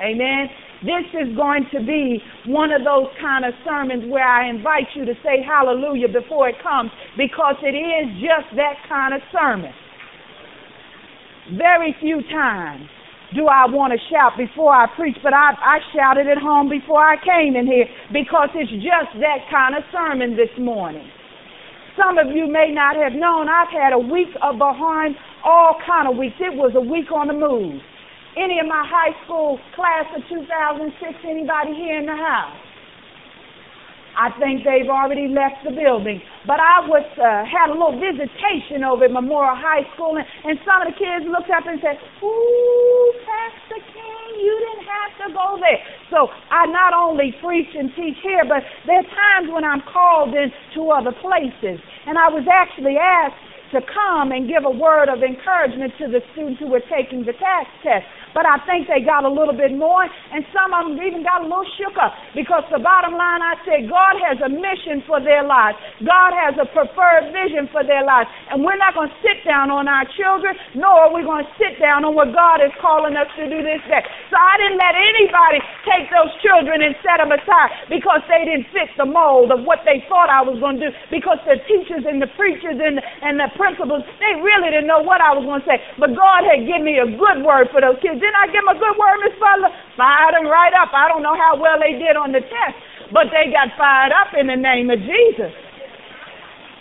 Amen. 0.00 0.48
This 0.82 1.10
is 1.10 1.34
going 1.34 1.66
to 1.74 1.80
be 1.82 2.22
one 2.46 2.70
of 2.70 2.84
those 2.86 3.10
kind 3.20 3.44
of 3.44 3.52
sermons 3.66 4.06
where 4.06 4.26
I 4.26 4.48
invite 4.48 4.86
you 4.94 5.04
to 5.04 5.14
say 5.24 5.42
hallelujah 5.42 6.08
before 6.08 6.48
it 6.48 6.56
comes 6.62 6.90
because 7.16 7.56
it 7.62 7.74
is 7.74 8.06
just 8.22 8.54
that 8.54 8.78
kind 8.88 9.14
of 9.14 9.20
sermon. 9.34 9.74
Very 11.58 11.96
few 11.98 12.22
times 12.30 12.86
do 13.34 13.44
I 13.50 13.66
want 13.66 13.92
to 13.92 14.00
shout 14.08 14.38
before 14.38 14.72
I 14.72 14.86
preach, 14.94 15.16
but 15.22 15.34
I, 15.34 15.52
I 15.58 15.76
shouted 15.92 16.28
at 16.28 16.38
home 16.38 16.70
before 16.70 17.02
I 17.02 17.16
came 17.20 17.56
in 17.56 17.66
here 17.66 17.84
because 18.12 18.48
it's 18.54 18.70
just 18.70 19.18
that 19.20 19.50
kind 19.50 19.74
of 19.74 19.82
sermon 19.92 20.36
this 20.36 20.52
morning. 20.56 21.10
Some 21.98 22.16
of 22.16 22.30
you 22.30 22.46
may 22.46 22.70
not 22.70 22.94
have 22.94 23.12
known 23.12 23.50
I've 23.50 23.74
had 23.74 23.92
a 23.92 23.98
week 23.98 24.30
of 24.40 24.56
behind 24.56 25.16
all 25.44 25.74
kind 25.84 26.06
of 26.06 26.16
weeks. 26.16 26.36
It 26.38 26.54
was 26.54 26.72
a 26.78 26.80
week 26.80 27.10
on 27.10 27.26
the 27.26 27.34
move. 27.34 27.82
Any 28.36 28.60
of 28.60 28.66
my 28.66 28.84
high 28.84 29.16
school 29.24 29.58
class 29.74 30.04
of 30.14 30.22
2006, 30.28 30.92
anybody 31.24 31.74
here 31.74 31.98
in 31.98 32.06
the 32.06 32.16
house? 32.16 32.56
I 34.18 34.34
think 34.42 34.66
they've 34.66 34.90
already 34.90 35.30
left 35.30 35.62
the 35.62 35.70
building. 35.70 36.18
But 36.42 36.58
I 36.58 36.82
was 36.90 37.06
uh, 37.14 37.46
had 37.46 37.70
a 37.70 37.76
little 37.78 37.94
visitation 37.94 38.82
over 38.82 39.06
at 39.06 39.14
Memorial 39.14 39.54
High 39.54 39.86
School, 39.94 40.18
and, 40.18 40.26
and 40.42 40.58
some 40.66 40.82
of 40.82 40.90
the 40.90 40.98
kids 40.98 41.22
looked 41.30 41.54
up 41.54 41.70
and 41.70 41.78
said, 41.78 41.94
"Ooh, 42.18 43.06
Pastor 43.22 43.78
King, 43.78 44.26
you 44.42 44.54
didn't 44.58 44.86
have 44.90 45.12
to 45.22 45.26
go 45.30 45.62
there." 45.62 45.78
So 46.10 46.26
I 46.50 46.66
not 46.66 46.98
only 46.98 47.30
preach 47.38 47.70
and 47.78 47.94
teach 47.94 48.18
here, 48.18 48.42
but 48.42 48.66
there 48.90 49.06
are 49.06 49.10
times 49.14 49.54
when 49.54 49.62
I'm 49.62 49.86
called 49.86 50.34
into 50.34 50.90
other 50.90 51.14
places, 51.22 51.78
and 52.10 52.18
I 52.18 52.26
was 52.26 52.42
actually 52.50 52.98
asked 52.98 53.38
to 53.72 53.80
come 53.84 54.32
and 54.32 54.48
give 54.48 54.64
a 54.64 54.72
word 54.72 55.08
of 55.08 55.22
encouragement 55.22 55.92
to 55.98 56.08
the 56.08 56.20
students 56.32 56.60
who 56.60 56.68
were 56.68 56.84
taking 56.88 57.24
the 57.24 57.36
TAKS 57.36 57.68
test. 57.82 58.06
But 58.36 58.44
I 58.44 58.60
think 58.68 58.86
they 58.88 59.00
got 59.00 59.24
a 59.24 59.32
little 59.32 59.56
bit 59.56 59.72
more, 59.72 60.04
and 60.04 60.44
some 60.52 60.70
of 60.76 60.88
them 60.88 61.00
even 61.00 61.24
got 61.24 61.42
a 61.42 61.48
little 61.48 61.66
shook 61.80 61.96
up 61.96 62.12
because 62.36 62.62
the 62.70 62.78
bottom 62.78 63.16
line 63.16 63.40
I 63.40 63.56
said, 63.64 63.88
God 63.88 64.14
has 64.20 64.38
a 64.44 64.50
mission 64.52 65.02
for 65.08 65.18
their 65.18 65.42
lives. 65.42 65.80
God 66.04 66.36
has 66.36 66.54
a 66.60 66.68
preferred 66.68 67.32
vision 67.32 67.68
for 67.72 67.82
their 67.82 68.04
lives. 68.04 68.28
And 68.52 68.62
we're 68.62 68.78
not 68.78 68.94
going 68.94 69.08
to 69.08 69.18
sit 69.24 69.42
down 69.48 69.72
on 69.72 69.88
our 69.88 70.04
children, 70.14 70.54
nor 70.76 71.08
are 71.08 71.12
we 71.12 71.24
going 71.24 71.44
to 71.44 71.50
sit 71.56 71.80
down 71.80 72.04
on 72.04 72.14
what 72.14 72.30
God 72.30 72.60
is 72.62 72.72
calling 72.78 73.16
us 73.16 73.28
to 73.40 73.48
do 73.48 73.58
this 73.64 73.82
day. 73.88 74.04
So 74.30 74.36
I 74.36 74.54
didn't 74.60 74.78
let 74.78 74.94
anybody 74.94 75.58
take 75.88 76.06
those 76.12 76.30
children 76.48 76.80
and 76.80 76.96
set 77.04 77.20
them 77.20 77.28
aside 77.28 77.92
because 77.92 78.24
they 78.32 78.48
didn't 78.48 78.72
fit 78.72 78.88
the 78.96 79.04
mold 79.04 79.52
of 79.52 79.68
what 79.68 79.84
they 79.84 80.00
thought 80.08 80.32
I 80.32 80.40
was 80.40 80.56
going 80.56 80.80
to 80.80 80.88
do 80.88 80.90
because 81.12 81.36
the 81.44 81.60
teachers 81.68 82.08
and 82.08 82.16
the 82.16 82.32
preachers 82.40 82.80
and, 82.80 82.96
and 83.20 83.36
the 83.36 83.52
principals, 83.52 84.00
they 84.16 84.40
really 84.40 84.72
didn't 84.72 84.88
know 84.88 85.04
what 85.04 85.20
I 85.20 85.36
was 85.36 85.44
going 85.44 85.60
to 85.60 85.68
say. 85.68 85.78
But 86.00 86.16
God 86.16 86.48
had 86.48 86.64
given 86.64 86.88
me 86.88 86.96
a 86.96 87.08
good 87.08 87.44
word 87.44 87.68
for 87.68 87.84
those 87.84 88.00
kids. 88.00 88.16
Didn't 88.16 88.40
I 88.40 88.48
give 88.48 88.64
them 88.64 88.72
a 88.72 88.80
good 88.80 88.96
word, 88.96 89.20
Miss 89.20 89.36
Butler? 89.36 89.70
Fired 90.00 90.40
them 90.40 90.48
right 90.48 90.72
up. 90.80 90.88
I 90.96 91.12
don't 91.12 91.20
know 91.22 91.36
how 91.36 91.60
well 91.60 91.76
they 91.76 92.00
did 92.00 92.16
on 92.16 92.32
the 92.32 92.40
test, 92.40 92.76
but 93.12 93.28
they 93.28 93.52
got 93.52 93.76
fired 93.76 94.16
up 94.16 94.32
in 94.32 94.48
the 94.48 94.56
name 94.56 94.88
of 94.88 94.98
Jesus. 95.04 95.52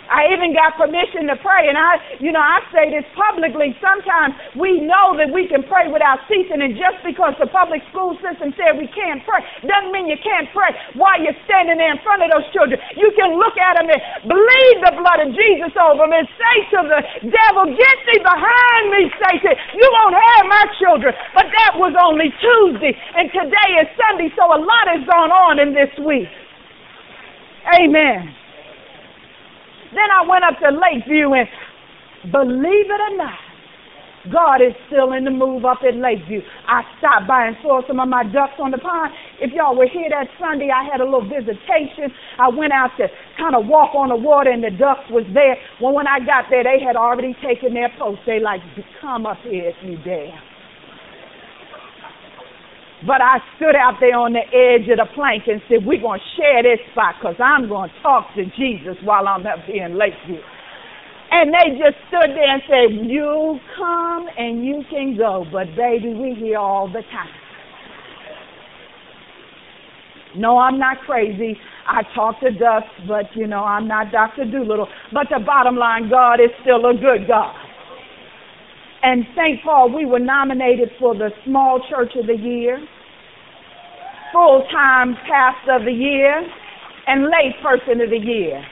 I 0.07 0.31
even 0.31 0.55
got 0.55 0.79
permission 0.79 1.27
to 1.27 1.35
pray. 1.43 1.67
And 1.67 1.77
I, 1.77 1.99
you 2.19 2.31
know, 2.31 2.41
I 2.41 2.63
say 2.71 2.89
this 2.91 3.05
publicly. 3.13 3.75
Sometimes 3.83 4.35
we 4.55 4.79
know 4.79 5.15
that 5.19 5.31
we 5.31 5.47
can 5.47 5.63
pray 5.67 5.91
without 5.91 6.23
ceasing. 6.31 6.63
And 6.63 6.75
just 6.79 7.03
because 7.03 7.35
the 7.39 7.47
public 7.51 7.83
school 7.91 8.15
system 8.23 8.55
said 8.55 8.79
we 8.79 8.87
can't 8.91 9.21
pray 9.27 9.43
doesn't 9.67 9.91
mean 9.91 10.07
you 10.07 10.19
can't 10.23 10.47
pray 10.55 10.71
while 10.95 11.19
you're 11.19 11.37
standing 11.43 11.77
there 11.77 11.91
in 11.91 11.99
front 12.01 12.23
of 12.23 12.31
those 12.31 12.47
children. 12.55 12.79
You 12.95 13.11
can 13.19 13.35
look 13.35 13.55
at 13.59 13.79
them 13.79 13.91
and 13.91 14.01
believe 14.25 14.77
the 14.83 14.93
blood 14.95 15.19
of 15.27 15.29
Jesus 15.35 15.75
over 15.75 16.07
them 16.07 16.15
and 16.15 16.27
say 16.39 16.55
to 16.75 16.79
the 16.87 16.99
devil, 17.27 17.67
get 17.75 17.95
thee 18.07 18.23
behind 18.23 18.83
me, 18.95 19.11
Satan. 19.19 19.55
You 19.75 19.87
won't 19.91 20.15
have 20.15 20.43
my 20.47 20.65
children. 20.79 21.11
But 21.35 21.51
that 21.51 21.75
was 21.75 21.93
only 21.99 22.31
Tuesday. 22.39 22.95
And 23.15 23.27
today 23.35 23.69
is 23.83 23.87
Sunday. 23.99 24.31
So 24.39 24.47
a 24.47 24.59
lot 24.59 24.85
has 24.87 25.03
gone 25.03 25.31
on 25.35 25.59
in 25.59 25.75
this 25.75 25.91
week. 25.99 26.31
Amen. 27.75 28.36
Then 29.93 30.09
I 30.11 30.27
went 30.27 30.43
up 30.43 30.59
to 30.59 30.69
Lakeview 30.71 31.33
and 31.33 31.47
believe 32.31 32.87
it 32.91 33.01
or 33.11 33.17
not, 33.17 33.39
God 34.31 34.59
is 34.61 34.75
still 34.87 35.13
in 35.13 35.23
the 35.23 35.31
move 35.31 35.63
up 35.63 35.79
at 35.87 35.95
Lakeview. 35.95 36.41
I 36.67 36.83
stopped 36.99 37.27
by 37.27 37.47
and 37.47 37.55
saw 37.61 37.79
some 37.87 37.99
of 37.99 38.09
my 38.09 38.23
ducks 38.23 38.59
on 38.59 38.71
the 38.71 38.77
pond. 38.77 39.13
If 39.39 39.53
y'all 39.53 39.77
were 39.77 39.87
here 39.87 40.09
that 40.09 40.27
Sunday, 40.39 40.67
I 40.67 40.83
had 40.83 40.99
a 40.99 41.05
little 41.05 41.23
visitation. 41.23 42.11
I 42.39 42.49
went 42.49 42.73
out 42.73 42.91
to 42.97 43.07
kind 43.37 43.55
of 43.55 43.67
walk 43.67 43.95
on 43.95 44.09
the 44.09 44.19
water 44.19 44.51
and 44.51 44.63
the 44.63 44.71
ducks 44.71 45.07
was 45.09 45.23
there. 45.33 45.55
Well, 45.79 45.93
when 45.93 46.07
I 46.07 46.19
got 46.19 46.45
there, 46.49 46.63
they 46.63 46.83
had 46.83 46.95
already 46.95 47.35
taken 47.39 47.73
their 47.73 47.89
post. 47.97 48.19
They 48.25 48.39
like, 48.39 48.61
come 48.99 49.25
up 49.25 49.37
here 49.43 49.71
if 49.71 49.75
you 49.83 49.97
dare. 50.03 50.35
But 53.05 53.21
I 53.21 53.37
stood 53.57 53.75
out 53.75 54.01
there 54.01 54.17
on 54.17 54.33
the 54.33 54.41
edge 54.41 54.89
of 54.89 54.97
the 54.97 55.05
plank 55.13 55.43
and 55.45 55.61
said, 55.69 55.85
we're 55.85 56.01
going 56.01 56.19
to 56.19 56.29
share 56.33 56.63
this 56.65 56.81
spot 56.91 57.15
because 57.21 57.37
I'm 57.37 57.69
going 57.69 57.89
to 57.89 57.95
talk 58.01 58.33
to 58.33 58.45
Jesus 58.57 58.97
while 59.03 59.27
I'm 59.27 59.45
up 59.45 59.61
here 59.69 59.85
in 59.85 59.97
Lakeview. 59.97 60.41
And 61.29 61.53
they 61.53 61.77
just 61.77 62.01
stood 62.09 62.33
there 62.33 62.49
and 62.49 62.63
said, 62.65 63.05
you 63.05 63.59
come 63.77 64.25
and 64.37 64.65
you 64.65 64.81
can 64.89 65.15
go, 65.15 65.45
but 65.51 65.67
baby, 65.75 66.09
we 66.15 66.33
here 66.33 66.57
all 66.57 66.87
the 66.87 67.05
time. 67.13 67.29
No, 70.35 70.57
I'm 70.57 70.79
not 70.79 70.97
crazy. 71.05 71.57
I 71.87 72.01
talk 72.15 72.39
to 72.41 72.51
dust, 72.51 72.89
but 73.07 73.25
you 73.35 73.47
know, 73.47 73.63
I'm 73.63 73.87
not 73.87 74.11
Dr. 74.11 74.45
Dolittle. 74.45 74.87
But 75.13 75.27
the 75.29 75.43
bottom 75.43 75.75
line, 75.75 76.09
God 76.09 76.35
is 76.35 76.49
still 76.61 76.85
a 76.85 76.93
good 76.93 77.27
God. 77.27 77.55
And 79.03 79.25
St. 79.35 79.63
Paul, 79.63 79.93
we 79.93 80.05
were 80.05 80.19
nominated 80.19 80.89
for 80.99 81.13
the 81.13 81.29
Small 81.45 81.81
Church 81.89 82.13
of 82.19 82.27
the 82.27 82.35
Year, 82.35 82.79
Full-Time 84.33 85.15
Pastor 85.29 85.75
of 85.75 85.85
the 85.85 85.91
Year, 85.91 86.43
and 87.07 87.23
Lay 87.25 87.55
Person 87.61 88.01
of 88.01 88.09
the 88.09 88.17
Year. 88.17 88.63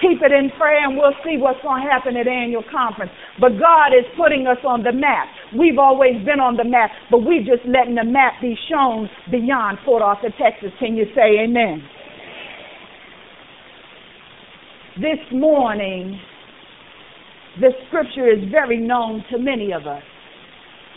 Keep 0.00 0.22
it 0.22 0.32
in 0.32 0.50
prayer 0.56 0.88
and 0.88 0.96
we'll 0.96 1.16
see 1.24 1.36
what's 1.36 1.60
going 1.60 1.84
to 1.84 1.90
happen 1.90 2.16
at 2.16 2.26
annual 2.26 2.64
conference. 2.72 3.12
But 3.38 3.60
God 3.60 3.92
is 3.92 4.04
putting 4.16 4.46
us 4.46 4.56
on 4.64 4.82
the 4.82 4.92
map. 4.92 5.28
We've 5.52 5.76
always 5.76 6.16
been 6.24 6.40
on 6.40 6.56
the 6.56 6.64
map, 6.64 6.90
but 7.10 7.18
we're 7.18 7.44
just 7.44 7.66
letting 7.68 7.96
the 7.96 8.04
map 8.04 8.40
be 8.40 8.56
shown 8.70 9.10
beyond 9.30 9.78
Port 9.84 10.00
Arthur, 10.02 10.32
Texas. 10.40 10.70
Can 10.78 10.96
you 10.96 11.04
say 11.14 11.44
amen? 11.44 11.82
This 14.96 15.20
morning, 15.32 16.18
the 17.60 17.70
scripture 17.88 18.28
is 18.28 18.50
very 18.50 18.78
known 18.78 19.24
to 19.30 19.38
many 19.38 19.72
of 19.72 19.86
us. 19.86 20.02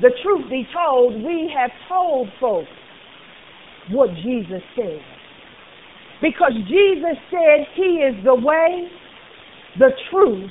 The 0.01 0.11
truth 0.23 0.49
be 0.49 0.67
told, 0.73 1.13
we 1.23 1.51
have 1.55 1.71
told 1.87 2.27
folks 2.39 2.67
what 3.91 4.09
Jesus 4.15 4.61
said. 4.75 4.99
Because 6.21 6.53
Jesus 6.67 7.17
said 7.29 7.67
he 7.75 7.99
is 7.99 8.15
the 8.23 8.33
way, 8.33 8.87
the 9.77 9.89
truth, 10.09 10.49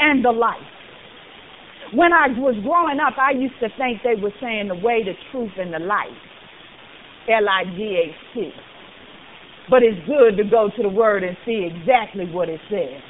and 0.00 0.24
the 0.24 0.32
life. 0.32 0.58
When 1.94 2.12
I 2.12 2.28
was 2.28 2.56
growing 2.62 2.98
up, 3.00 3.18
I 3.18 3.32
used 3.32 3.58
to 3.60 3.68
think 3.76 4.02
they 4.02 4.20
were 4.20 4.32
saying 4.40 4.68
the 4.68 4.74
way, 4.74 5.02
the 5.04 5.14
truth, 5.30 5.52
and 5.58 5.72
the 5.72 5.78
life. 5.78 6.08
L-I-G-H-T. 7.28 8.50
But 9.68 9.82
it's 9.82 10.00
good 10.06 10.36
to 10.36 10.44
go 10.48 10.70
to 10.74 10.82
the 10.82 10.88
word 10.88 11.22
and 11.22 11.36
see 11.44 11.68
exactly 11.70 12.26
what 12.26 12.48
it 12.48 12.60
says. 12.68 13.00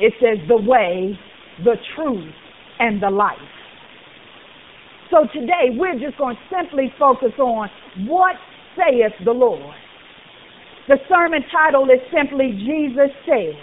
It 0.00 0.12
says 0.20 0.38
the 0.48 0.56
way, 0.56 1.18
the 1.64 1.76
truth, 1.94 2.32
and 2.78 3.02
the 3.02 3.10
life. 3.10 3.38
So 5.10 5.26
today 5.32 5.74
we're 5.76 5.98
just 5.98 6.16
going 6.18 6.36
to 6.36 6.42
simply 6.54 6.92
focus 6.98 7.32
on 7.38 7.68
what 8.06 8.36
saith 8.76 9.12
the 9.24 9.32
Lord. 9.32 9.74
The 10.88 10.96
sermon 11.08 11.42
title 11.52 11.84
is 11.90 12.00
simply 12.14 12.52
Jesus 12.52 13.10
Said. 13.26 13.54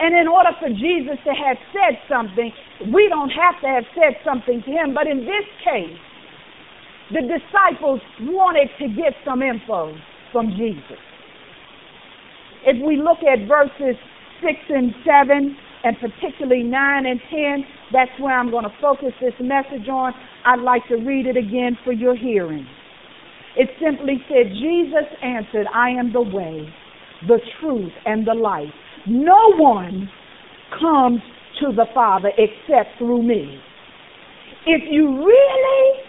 And 0.00 0.14
in 0.14 0.28
order 0.28 0.50
for 0.60 0.68
Jesus 0.68 1.18
to 1.24 1.32
have 1.34 1.56
said 1.74 1.98
something, 2.08 2.52
we 2.94 3.08
don't 3.08 3.30
have 3.30 3.60
to 3.62 3.66
have 3.66 3.84
said 3.94 4.14
something 4.24 4.62
to 4.62 4.70
him. 4.70 4.94
But 4.94 5.08
in 5.08 5.26
this 5.26 5.48
case, 5.64 5.98
the 7.10 7.22
disciples 7.22 8.00
wanted 8.20 8.68
to 8.78 8.88
get 8.88 9.14
some 9.24 9.42
info 9.42 9.96
from 10.30 10.54
Jesus. 10.56 11.02
If 12.64 12.84
we 12.84 12.96
look 12.96 13.18
at 13.26 13.48
verses 13.48 13.96
6 14.40 14.54
and 14.68 14.94
7, 15.04 15.56
and 15.84 15.96
particularly 16.00 16.62
9 16.62 17.06
and 17.06 17.20
10, 17.30 17.64
that's 17.92 18.10
where 18.20 18.38
I'm 18.38 18.50
going 18.50 18.64
to 18.64 18.74
focus 18.80 19.12
this 19.20 19.34
message 19.40 19.88
on. 19.88 20.12
I'd 20.44 20.60
like 20.60 20.86
to 20.88 20.96
read 20.96 21.26
it 21.26 21.36
again 21.36 21.78
for 21.84 21.92
your 21.92 22.16
hearing. 22.16 22.66
It 23.56 23.70
simply 23.82 24.22
said, 24.28 24.52
Jesus 24.52 25.08
answered, 25.22 25.66
I 25.74 25.90
am 25.90 26.12
the 26.12 26.22
way, 26.22 26.68
the 27.26 27.38
truth, 27.60 27.92
and 28.04 28.26
the 28.26 28.34
life. 28.34 28.72
No 29.06 29.54
one 29.56 30.08
comes 30.78 31.20
to 31.60 31.72
the 31.74 31.86
Father 31.94 32.30
except 32.36 32.98
through 32.98 33.22
me. 33.22 33.58
If 34.66 34.82
you 34.90 35.24
really, 35.24 36.00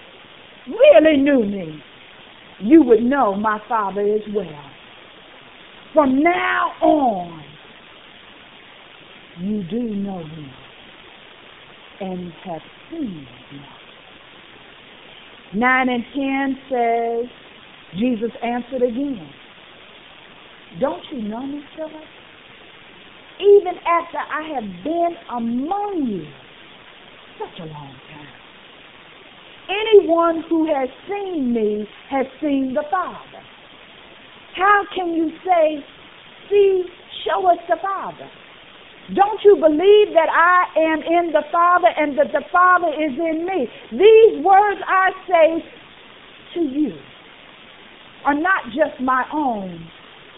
really 0.68 1.18
knew 1.18 1.46
me, 1.46 1.80
you 2.62 2.84
would 2.84 3.02
know 3.02 3.36
my 3.36 3.60
Father 3.68 4.02
as 4.02 4.22
well. 4.36 4.66
From 5.94 6.22
now 6.22 6.74
on, 6.82 7.49
you 9.42 9.64
do 9.70 9.82
know 9.82 10.24
me 10.24 10.52
and 12.02 12.32
have 12.46 12.62
seen 12.90 13.28
me. 13.52 13.62
9 15.54 15.90
and 15.90 16.04
10 16.14 16.58
says, 16.70 17.26
Jesus 17.98 18.32
answered 18.44 18.84
again, 18.84 19.30
Don't 20.80 21.04
you 21.12 21.22
know 21.22 21.46
me, 21.46 21.62
Philip? 21.76 21.92
Even 23.40 23.74
after 23.88 24.18
I 24.18 24.52
have 24.56 24.84
been 24.84 25.16
among 25.32 26.08
you 26.10 26.28
such 27.40 27.60
a 27.60 27.66
long 27.66 27.96
time. 28.12 28.40
Anyone 29.70 30.44
who 30.50 30.66
has 30.66 30.90
seen 31.08 31.54
me 31.54 31.88
has 32.10 32.26
seen 32.42 32.74
the 32.74 32.84
Father. 32.92 33.44
How 34.56 34.84
can 34.94 35.14
you 35.14 35.32
say, 35.46 35.84
see, 36.50 36.84
show 37.26 37.50
us 37.50 37.60
the 37.70 37.78
Father? 37.82 38.30
Don't 39.16 39.42
you 39.44 39.56
believe 39.56 40.14
that 40.14 40.30
I 40.30 40.70
am 40.78 41.02
in 41.02 41.32
the 41.32 41.42
Father 41.52 41.90
and 41.98 42.18
that 42.18 42.32
the 42.32 42.46
Father 42.52 42.94
is 42.94 43.18
in 43.18 43.46
me? 43.46 43.66
These 43.92 44.46
words 44.46 44.82
I 44.86 45.10
say 45.26 45.64
to 46.54 46.62
you 46.62 46.94
are 48.26 48.36
not 48.36 48.66
just 48.68 49.02
my 49.02 49.26
own. 49.34 49.90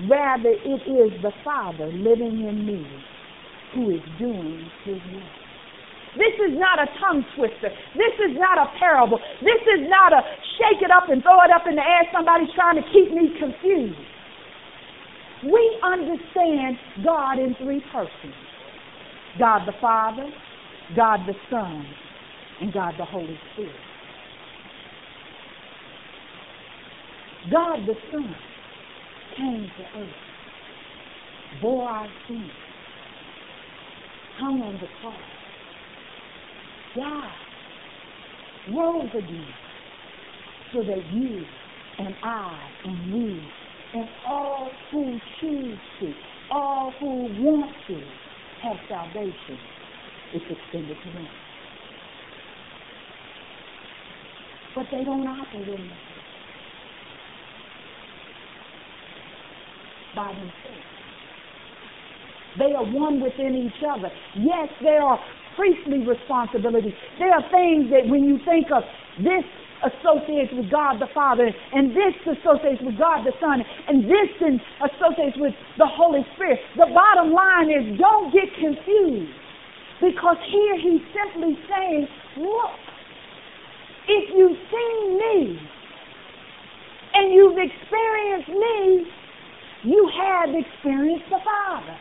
Rather, 0.10 0.50
it 0.50 0.82
is 0.88 1.12
the 1.22 1.32
Father 1.44 1.88
living 1.88 2.48
in 2.48 2.66
me 2.66 2.88
who 3.76 3.92
is 3.92 4.02
doing 4.18 4.66
his 4.86 4.98
work. 5.14 5.36
This 6.16 6.36
is 6.44 6.56
not 6.60 6.80
a 6.80 6.88
tongue 7.00 7.24
twister. 7.36 7.72
This 7.96 8.16
is 8.20 8.36
not 8.36 8.58
a 8.58 8.68
parable. 8.80 9.20
This 9.42 9.64
is 9.68 9.88
not 9.88 10.12
a 10.12 10.22
shake 10.60 10.82
it 10.82 10.92
up 10.92 11.10
and 11.10 11.22
throw 11.24 11.40
it 11.44 11.52
up 11.52 11.68
in 11.68 11.76
the 11.76 11.84
air. 11.84 12.04
Somebody's 12.12 12.52
trying 12.56 12.76
to 12.76 12.86
keep 12.92 13.12
me 13.12 13.32
confused. 13.40 14.00
We 15.44 15.64
understand 15.84 16.78
God 17.04 17.40
in 17.40 17.56
three 17.60 17.82
persons. 17.92 18.36
God 19.40 19.66
the 19.66 19.74
Father, 19.80 20.30
God 20.96 21.22
the 21.28 21.34
Son, 21.50 21.88
and 22.62 22.74
God 22.74 22.94
the 22.98 23.06
Holy 23.06 23.40
Spirit. 23.54 23.72
God 27.52 27.88
the 27.88 27.96
Son 28.12 28.36
came 29.38 29.72
to 29.78 30.00
earth, 30.00 30.10
bore 31.62 31.88
our 31.90 32.10
sins, 32.28 32.52
hung 34.38 34.62
on 34.62 34.74
the 34.74 34.88
cross, 35.02 35.16
died, 36.96 37.32
rose 38.76 39.10
again, 39.18 39.48
so 40.74 40.84
that 40.84 41.04
you 41.14 41.46
and 42.00 42.16
I 42.24 42.70
and 42.86 43.14
we 43.14 43.42
and 43.94 44.08
all 44.28 44.72
who 44.92 45.20
choose 45.40 45.80
to, 46.00 46.14
all 46.52 46.94
who 47.00 47.30
want 47.44 47.76
to, 47.88 48.21
have 48.64 48.78
salvation, 48.88 49.58
it's 50.34 50.46
extended 50.50 50.98
to 51.04 51.10
them. 51.12 51.30
But 54.76 54.86
they 54.92 55.04
don't 55.04 55.28
operate 55.28 55.68
in 55.68 55.92
it 55.92 56.00
by 60.16 60.32
themselves. 60.34 60.86
They 62.58 62.74
are 62.76 62.84
one 62.84 63.20
within 63.20 63.56
each 63.56 63.82
other. 63.96 64.12
Yes, 64.36 64.68
there 64.82 65.04
are 65.04 65.20
priestly 65.56 66.04
responsibilities. 66.04 66.94
There 67.20 67.32
are 67.32 67.44
things 67.52 67.90
that 67.92 68.04
when 68.08 68.24
you 68.24 68.40
think 68.44 68.68
of 68.76 68.84
this 69.18 69.46
associates 69.84 70.54
with 70.54 70.70
God 70.70 71.00
the 71.00 71.10
Father, 71.14 71.50
and 71.74 71.92
this 71.92 72.14
associates 72.26 72.82
with 72.82 72.98
God 72.98 73.26
the 73.26 73.34
Son, 73.40 73.62
and 73.88 74.06
this 74.06 74.30
associates 74.80 75.38
with 75.38 75.54
the 75.78 75.88
Holy 75.88 76.26
Spirit. 76.36 76.60
The 76.78 76.88
bottom 76.94 77.34
line 77.34 77.70
is 77.70 77.98
don't 77.98 78.32
get 78.34 78.50
confused. 78.60 79.32
Because 80.02 80.38
here 80.50 80.78
he's 80.82 81.02
simply 81.14 81.58
saying, 81.70 82.08
look, 82.38 82.74
if 84.08 84.30
you've 84.36 84.58
seen 84.72 85.18
me 85.18 85.60
and 87.14 87.34
you've 87.34 87.58
experienced 87.58 88.50
me, 88.50 89.06
you 89.84 90.10
have 90.18 90.50
experienced 90.56 91.26
the 91.30 91.38
Father. 91.46 91.98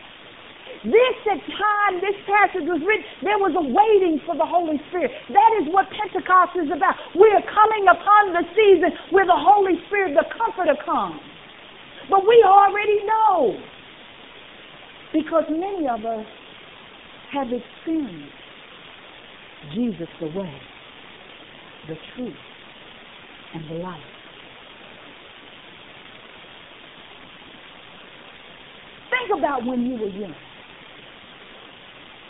This 0.85 1.17
at 1.29 1.41
time 1.45 2.01
this 2.01 2.17
passage 2.25 2.65
was 2.65 2.81
written, 2.81 3.05
there 3.21 3.37
was 3.37 3.53
a 3.53 3.65
waiting 3.65 4.21
for 4.25 4.33
the 4.33 4.47
Holy 4.47 4.81
Spirit. 4.89 5.13
That 5.29 5.51
is 5.61 5.69
what 5.69 5.87
Pentecost 5.93 6.57
is 6.57 6.73
about. 6.73 6.97
We 7.13 7.29
are 7.37 7.45
coming 7.45 7.85
upon 7.85 8.33
the 8.33 8.45
season 8.57 8.91
where 9.13 9.27
the 9.29 9.37
Holy 9.37 9.77
Spirit, 9.87 10.17
the 10.17 10.25
Comforter, 10.33 10.77
comes. 10.85 11.21
But 12.09 12.27
we 12.27 12.43
already 12.47 13.05
know 13.05 13.61
because 15.13 15.45
many 15.51 15.87
of 15.87 16.05
us 16.05 16.27
have 17.33 17.49
experienced 17.53 18.35
Jesus 19.75 20.09
the 20.21 20.27
way, 20.27 20.55
the 21.89 21.97
truth, 22.17 22.35
and 23.55 23.69
the 23.71 23.75
life. 23.75 24.01
Think 29.11 29.39
about 29.39 29.67
when 29.67 29.87
you 29.87 30.01
were 30.01 30.09
young. 30.09 30.35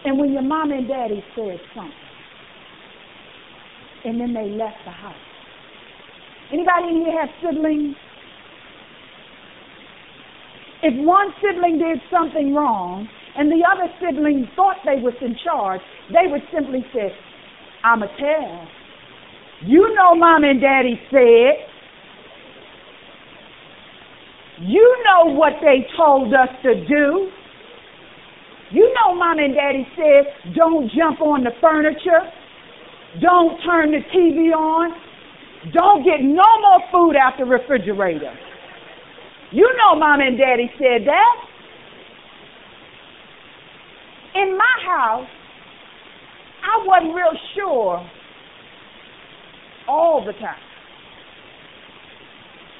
And 0.05 0.19
when 0.19 0.32
your 0.32 0.43
mom 0.43 0.70
and 0.73 0.88
daddy 0.88 1.23
said 1.37 1.61
something, 1.75 1.93
and 4.05 4.20
then 4.20 4.32
they 4.32 4.49
left 4.56 4.79
the 4.85 4.91
house. 4.91 5.14
Anybody 6.52 6.88
in 6.88 7.05
here 7.05 7.20
have 7.20 7.29
siblings? 7.44 7.94
If 10.82 10.94
one 11.05 11.29
sibling 11.43 11.79
did 11.79 12.00
something 12.11 12.55
wrong 12.55 13.06
and 13.37 13.50
the 13.50 13.62
other 13.70 13.93
sibling 14.00 14.49
thought 14.56 14.76
they 14.85 15.00
was 15.02 15.14
in 15.20 15.37
charge, 15.44 15.81
they 16.08 16.31
would 16.31 16.43
simply 16.52 16.85
say, 16.94 17.12
I'm 17.85 18.02
a 18.02 18.08
tell. 18.19 18.69
You 19.67 19.94
know 19.94 20.14
mom 20.14 20.44
and 20.44 20.61
daddy 20.61 20.99
said. 21.11 21.69
You 24.62 25.05
know 25.05 25.32
what 25.35 25.55
they 25.61 25.87
told 25.97 26.32
us 26.32 26.49
to 26.62 26.87
do. 26.87 27.31
You 28.72 28.93
know 28.94 29.14
mom 29.14 29.38
and 29.38 29.55
daddy 29.55 29.87
said, 29.96 30.55
don't 30.55 30.90
jump 30.96 31.20
on 31.20 31.43
the 31.43 31.50
furniture. 31.61 32.22
Don't 33.20 33.58
turn 33.67 33.90
the 33.90 33.99
TV 34.14 34.55
on. 34.55 34.94
Don't 35.72 36.05
get 36.05 36.22
no 36.22 36.46
more 36.61 36.81
food 36.93 37.17
out 37.17 37.34
the 37.38 37.44
refrigerator. 37.44 38.32
You 39.50 39.69
know 39.76 39.99
mom 39.99 40.20
and 40.20 40.38
daddy 40.38 40.70
said 40.78 41.06
that. 41.06 41.37
In 44.37 44.56
my 44.56 44.75
house, 44.87 45.26
I 46.62 46.87
wasn't 46.87 47.14
real 47.14 47.37
sure 47.56 48.08
all 49.88 50.25
the 50.25 50.32
time 50.34 50.61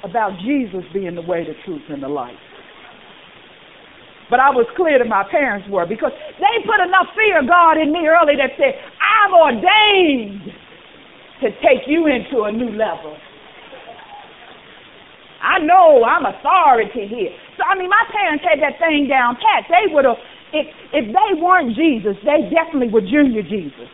about 0.05 0.31
Jesus 0.39 0.83
being 0.93 1.15
the 1.15 1.21
way, 1.21 1.43
the 1.43 1.53
truth, 1.65 1.81
and 1.89 2.01
the 2.01 2.07
life. 2.07 2.33
But 4.31 4.39
I 4.39 4.47
was 4.47 4.63
clear 4.79 4.95
that 4.95 5.11
my 5.11 5.27
parents 5.27 5.67
were 5.67 5.83
because 5.83 6.15
they 6.39 6.55
put 6.63 6.79
enough 6.79 7.11
fear 7.19 7.43
of 7.43 7.51
God 7.51 7.75
in 7.75 7.91
me 7.91 8.07
early 8.07 8.39
that 8.39 8.55
said, 8.55 8.79
I'm 9.03 9.35
ordained 9.35 10.47
to 11.43 11.51
take 11.59 11.83
you 11.83 12.07
into 12.07 12.47
a 12.47 12.51
new 12.51 12.71
level. 12.71 13.11
I 15.43 15.59
know 15.59 16.07
I'm 16.07 16.23
authority 16.23 17.11
here. 17.11 17.35
So, 17.59 17.67
I 17.67 17.75
mean, 17.75 17.91
my 17.91 18.07
parents 18.07 18.45
had 18.47 18.63
that 18.63 18.79
thing 18.79 19.11
down 19.11 19.35
pat. 19.35 19.67
They 19.67 19.91
would 19.91 20.05
have, 20.05 20.21
if, 20.55 20.63
if 20.95 21.05
they 21.11 21.29
weren't 21.35 21.75
Jesus, 21.75 22.15
they 22.23 22.47
definitely 22.47 22.87
were 22.87 23.03
junior 23.03 23.43
Jesus. 23.43 23.91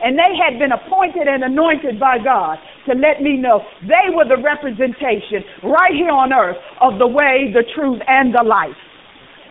And 0.00 0.16
they 0.16 0.32
had 0.40 0.56
been 0.56 0.72
appointed 0.72 1.28
and 1.28 1.44
anointed 1.44 2.00
by 2.00 2.16
God 2.16 2.56
to 2.86 2.92
let 2.94 3.22
me 3.22 3.36
know 3.36 3.62
they 3.82 4.12
were 4.12 4.28
the 4.28 4.40
representation 4.40 5.44
right 5.64 5.92
here 5.92 6.12
on 6.12 6.32
earth 6.32 6.56
of 6.80 6.98
the 6.98 7.06
way, 7.06 7.50
the 7.52 7.64
truth, 7.74 8.00
and 8.06 8.34
the 8.34 8.44
life. 8.44 8.76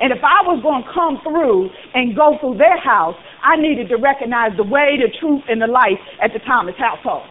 And 0.02 0.12
if 0.12 0.20
I 0.26 0.42
was 0.46 0.62
going 0.62 0.84
to 0.84 0.90
come 0.90 1.22
through 1.22 1.70
and 1.94 2.16
go 2.16 2.38
through 2.42 2.58
their 2.58 2.78
house, 2.82 3.16
I 3.44 3.56
needed 3.56 3.90
to 3.90 3.98
recognize 3.98 4.52
the 4.58 4.66
way, 4.66 4.98
the 4.98 5.10
truth, 5.20 5.44
and 5.48 5.62
the 5.62 5.70
life 5.70 6.02
at 6.22 6.34
the 6.34 6.40
Thomas 6.46 6.76
household. 6.78 7.30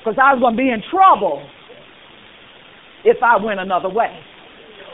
Because 0.00 0.16
I 0.22 0.32
was 0.32 0.40
going 0.40 0.56
to 0.56 0.62
be 0.62 0.70
in 0.70 0.82
trouble 0.90 1.44
if 3.04 3.22
I 3.22 3.36
went 3.36 3.60
another 3.60 3.88
way. 3.88 4.10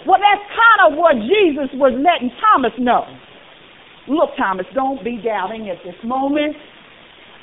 Well, 0.06 0.18
that's 0.18 0.42
kind 0.50 0.92
of 0.92 0.98
what 0.98 1.14
Jesus 1.14 1.70
was 1.78 1.94
letting 1.94 2.34
Thomas 2.42 2.74
know. 2.78 3.06
Look, 4.08 4.34
Thomas, 4.36 4.66
don't 4.74 5.02
be 5.04 5.22
doubting 5.22 5.70
at 5.70 5.78
this 5.84 5.94
moment. 6.02 6.56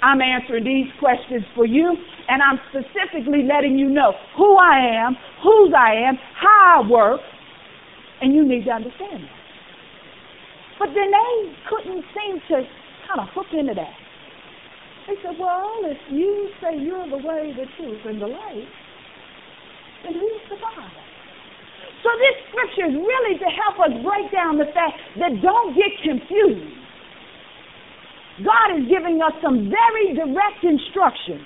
I'm 0.01 0.21
answering 0.21 0.63
these 0.63 0.87
questions 0.99 1.43
for 1.55 1.65
you, 1.65 1.91
and 2.27 2.41
I'm 2.41 2.59
specifically 2.71 3.43
letting 3.43 3.77
you 3.77 3.89
know 3.89 4.13
who 4.37 4.55
I 4.55 4.79
am, 4.79 5.17
whose 5.43 5.73
I 5.75 6.07
am, 6.07 6.15
how 6.39 6.83
I 6.83 6.87
work, 6.87 7.21
and 8.21 8.33
you 8.33 8.47
need 8.47 8.65
to 8.65 8.71
understand 8.71 9.23
that. 9.23 9.39
But 10.79 10.89
then 10.95 11.11
they 11.11 11.53
couldn't 11.67 12.03
seem 12.15 12.39
to 12.47 12.63
kind 13.07 13.19
of 13.19 13.27
hook 13.35 13.51
into 13.51 13.73
that. 13.75 13.95
They 15.07 15.15
said, 15.23 15.35
well, 15.37 15.83
if 15.83 15.97
you 16.11 16.49
say 16.61 16.79
you're 16.79 17.09
the 17.09 17.17
way, 17.17 17.51
the 17.51 17.65
truth, 17.75 17.99
and 18.05 18.21
the 18.21 18.27
light, 18.27 18.69
then 20.05 20.13
who's 20.13 20.43
the 20.47 20.55
Father? 20.63 21.03
So 22.03 22.09
this 22.15 22.35
scripture 22.47 22.87
is 22.87 22.95
really 22.95 23.35
to 23.39 23.49
help 23.51 23.75
us 23.83 23.91
break 23.99 24.31
down 24.31 24.55
the 24.55 24.71
fact 24.71 24.95
that 25.19 25.35
don't 25.43 25.75
get 25.75 25.91
confused. 25.99 26.78
God 28.45 28.79
is 28.79 28.87
giving 28.87 29.19
us 29.21 29.33
some 29.43 29.69
very 29.69 30.15
direct 30.15 30.63
instructions 30.63 31.45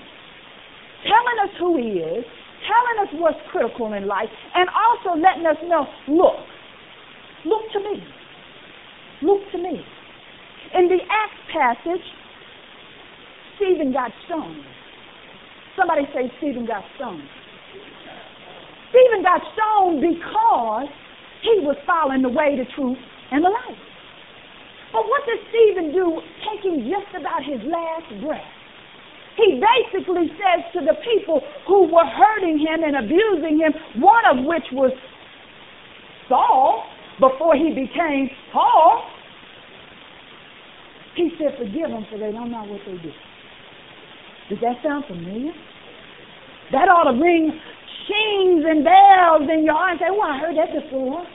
telling 1.04 1.38
us 1.44 1.52
who 1.60 1.76
he 1.76 2.00
is, 2.00 2.24
telling 2.64 2.96
us 3.04 3.10
what's 3.20 3.40
critical 3.52 3.92
in 3.92 4.08
life, 4.08 4.28
and 4.54 4.68
also 4.72 5.18
letting 5.20 5.46
us 5.46 5.56
know, 5.68 5.84
look, 6.08 6.40
look 7.44 7.64
to 7.72 7.80
me. 7.80 8.02
Look 9.22 9.40
to 9.52 9.58
me. 9.58 9.80
In 10.74 10.88
the 10.88 10.98
Acts 11.04 11.42
passage, 11.52 12.04
Stephen 13.56 13.92
got 13.92 14.10
stoned. 14.26 14.64
Somebody 15.76 16.02
say 16.12 16.32
Stephen 16.38 16.66
got 16.66 16.82
stoned. 16.96 17.22
Stephen 18.90 19.22
got 19.22 19.40
stoned 19.54 20.00
because 20.00 20.88
he 21.42 21.60
was 21.62 21.76
following 21.86 22.22
the 22.22 22.28
way, 22.28 22.56
the 22.56 22.64
truth, 22.74 22.98
and 23.30 23.44
the 23.44 23.48
life. 23.48 23.78
But 24.94 25.10
what 25.10 25.26
does 25.26 25.42
Stephen 25.50 25.90
do 25.90 26.22
taking 26.46 26.86
just 26.86 27.10
about 27.18 27.42
his 27.42 27.58
last 27.66 28.06
breath? 28.22 28.46
He 29.34 29.58
basically 29.58 30.30
says 30.38 30.62
to 30.78 30.80
the 30.86 30.94
people 31.02 31.42
who 31.66 31.90
were 31.90 32.06
hurting 32.06 32.62
him 32.62 32.86
and 32.86 33.02
abusing 33.02 33.58
him, 33.58 33.74
one 34.00 34.22
of 34.30 34.46
which 34.46 34.62
was 34.70 34.92
Saul, 36.28 36.86
before 37.18 37.56
he 37.56 37.74
became 37.74 38.30
Paul, 38.52 39.02
he 41.16 41.30
said, 41.38 41.58
forgive 41.58 41.90
them 41.90 42.06
for 42.10 42.18
they 42.18 42.30
don't 42.30 42.50
know 42.50 42.62
what 42.62 42.80
they 42.86 42.98
do. 43.02 43.10
Does 44.50 44.58
that 44.62 44.76
sound 44.82 45.04
familiar? 45.06 45.52
That 46.70 46.86
ought 46.88 47.10
to 47.10 47.18
ring 47.18 47.50
shings 48.06 48.64
and 48.66 48.84
bells 48.84 49.50
in 49.50 49.64
your 49.64 49.74
heart 49.74 49.92
and 49.92 50.00
say, 50.00 50.10
well, 50.10 50.30
I 50.30 50.38
heard 50.38 50.56
that 50.56 50.70
before. 50.70 51.26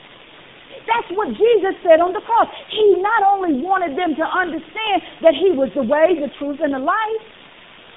What 1.10 1.34
Jesus 1.34 1.74
said 1.82 1.98
on 1.98 2.14
the 2.14 2.22
cross. 2.22 2.46
He 2.70 3.02
not 3.02 3.26
only 3.26 3.58
wanted 3.58 3.98
them 3.98 4.14
to 4.14 4.26
understand 4.26 5.02
that 5.26 5.34
he 5.34 5.50
was 5.50 5.70
the 5.74 5.82
way, 5.82 6.14
the 6.14 6.30
truth, 6.38 6.62
and 6.62 6.70
the 6.70 6.82
life, 6.82 7.24